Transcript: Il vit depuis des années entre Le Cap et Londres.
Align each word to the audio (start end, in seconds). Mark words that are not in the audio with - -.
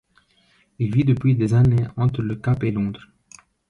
Il 0.79 0.95
vit 0.95 1.03
depuis 1.03 1.35
des 1.35 1.53
années 1.53 1.85
entre 1.95 2.23
Le 2.23 2.35
Cap 2.35 2.63
et 2.63 2.71
Londres. 2.71 3.05